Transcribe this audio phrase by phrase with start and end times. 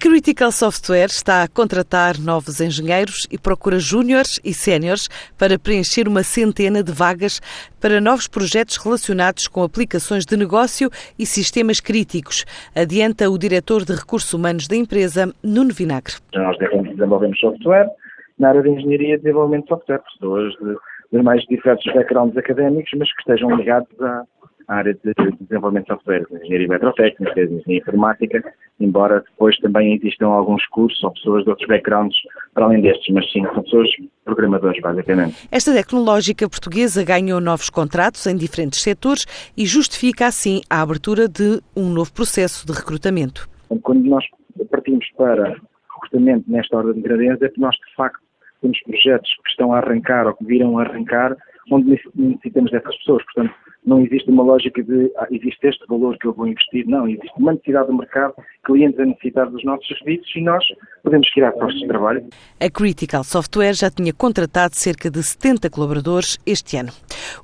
[0.00, 6.22] Critical Software está a contratar novos engenheiros e procura júniores e séniores para preencher uma
[6.22, 7.38] centena de vagas
[7.78, 13.92] para novos projetos relacionados com aplicações de negócio e sistemas críticos, adianta o diretor de
[13.92, 16.14] recursos humanos da empresa, Nuno Vinagre.
[16.34, 17.90] Nós desenvolvemos software
[18.38, 20.76] na área de engenharia e desenvolvimento de software, pessoas de,
[21.12, 24.22] de mais diversos backgrounds académicos, mas que estejam ligados a
[24.70, 30.28] área de desenvolvimento de software, de engenharia eletrotécnica, de engenharia informática, embora depois também existam
[30.28, 32.16] alguns cursos ou pessoas de outros backgrounds
[32.54, 33.88] para além destes, mas sim, são pessoas
[34.24, 35.48] programadores, basicamente.
[35.50, 41.60] Esta tecnológica portuguesa ganhou novos contratos em diferentes setores e justifica assim a abertura de
[41.76, 43.48] um novo processo de recrutamento.
[43.82, 44.24] Quando nós
[44.70, 45.56] partimos para
[45.94, 48.20] recrutamento nesta ordem de grandeza, é porque nós, de facto,
[48.60, 51.36] temos projetos que estão a arrancar ou que viram a arrancar,
[51.70, 53.24] onde necessitamos dessas pessoas.
[53.24, 57.08] Portanto, não existe uma lógica de ah, existe este valor que eu vou investir, não,
[57.08, 58.34] existe uma necessidade do mercado,
[58.64, 60.64] clientes a necessitar dos nossos serviços e nós
[61.02, 62.26] podemos criar postos de trabalho.
[62.60, 66.92] A Critical Software já tinha contratado cerca de 70 colaboradores este ano.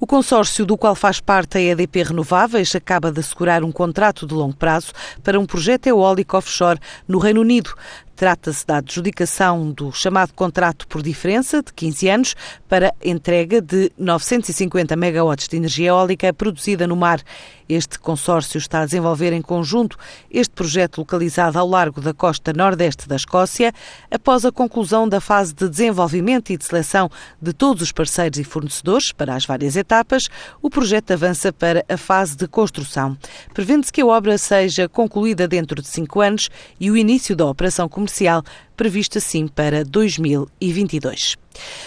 [0.00, 4.34] O consórcio do qual faz parte a EDP Renováveis acaba de assegurar um contrato de
[4.34, 7.70] longo prazo para um projeto eólico offshore no Reino Unido.
[8.16, 12.34] Trata-se da adjudicação do chamado contrato por diferença de 15 anos
[12.68, 17.20] para entrega de 950 megawatts de energia eólica produzida no mar.
[17.68, 19.96] Este consórcio está a desenvolver em conjunto
[20.30, 23.72] este projeto localizado ao largo da costa nordeste da Escócia,
[24.10, 28.44] após a conclusão da fase de desenvolvimento e de seleção de todos os parceiros e
[28.44, 30.28] fornecedores para as várias etapas,
[30.60, 33.16] o projeto avança para a fase de construção.
[33.54, 37.88] Prevende-se que a obra seja concluída dentro de cinco anos e o início da operação
[37.88, 38.44] comercial comercial
[38.76, 41.36] previsto assim para 2022.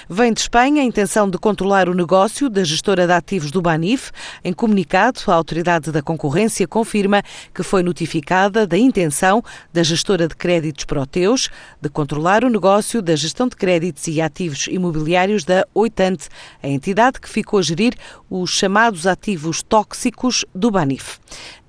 [0.10, 4.12] Vem de Espanha a intenção de controlar o negócio da gestora de ativos do Banif.
[4.44, 7.22] Em comunicado, a Autoridade da Concorrência confirma
[7.54, 9.44] que foi notificada da intenção
[9.74, 11.50] da gestora de créditos Proteus
[11.82, 16.30] de controlar o negócio da gestão de créditos e ativos imobiliários da Oitante,
[16.64, 17.94] a entidade que ficou a gerir
[18.30, 21.20] os chamados ativos tóxicos do Banif.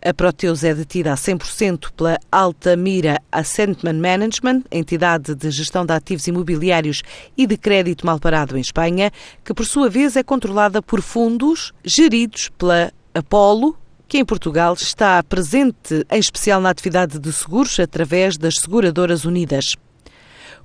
[0.05, 6.27] A Proteus é detida a 100% pela Altamira Ascentment Management, entidade de gestão de ativos
[6.27, 7.03] imobiliários
[7.37, 9.11] e de crédito mal parado em Espanha,
[9.45, 13.77] que por sua vez é controlada por fundos geridos pela Apollo,
[14.07, 19.77] que em Portugal está presente em especial na atividade de seguros através das seguradoras unidas.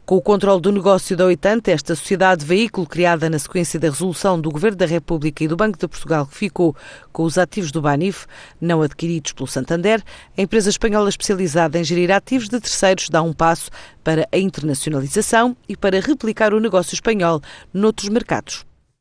[0.06, 4.40] Com o controle do negócio da Oitante, esta sociedade veículo criada na sequência da resolução
[4.40, 6.75] do Governo da República e do Banco de Portugal que ficou
[7.14, 8.25] com os ativos do Banif,
[8.59, 10.03] não adquiridos pelo Santander,
[10.38, 13.72] a empresa espanhola especializada em gerir ativos de terceiros dá um passo
[14.03, 17.42] para a internacionalização e para replicar o negócio espanhol
[17.74, 18.66] noutros mercados.